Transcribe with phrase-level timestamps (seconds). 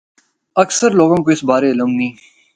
[0.63, 2.13] اکثر لوگاں کو اس بارے علم نیں۔